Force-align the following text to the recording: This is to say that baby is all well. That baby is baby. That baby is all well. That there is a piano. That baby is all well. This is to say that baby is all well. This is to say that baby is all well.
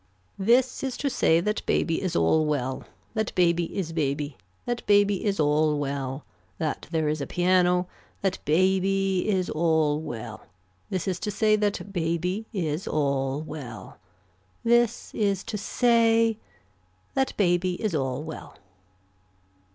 This 0.39 0.83
is 0.83 0.97
to 0.97 1.11
say 1.11 1.41
that 1.41 1.63
baby 1.67 2.01
is 2.01 2.15
all 2.15 2.43
well. 2.43 2.85
That 3.13 3.35
baby 3.35 3.65
is 3.77 3.93
baby. 3.93 4.35
That 4.65 4.83
baby 4.87 5.23
is 5.23 5.39
all 5.39 5.77
well. 5.77 6.25
That 6.57 6.87
there 6.89 7.07
is 7.07 7.21
a 7.21 7.27
piano. 7.27 7.85
That 8.23 8.39
baby 8.43 9.29
is 9.29 9.47
all 9.47 9.99
well. 10.01 10.41
This 10.89 11.07
is 11.07 11.19
to 11.19 11.29
say 11.29 11.55
that 11.55 11.93
baby 11.93 12.47
is 12.51 12.87
all 12.87 13.41
well. 13.43 13.99
This 14.63 15.13
is 15.13 15.43
to 15.43 15.55
say 15.59 16.39
that 17.13 17.37
baby 17.37 17.73
is 17.79 17.93
all 17.93 18.23
well. 18.23 18.55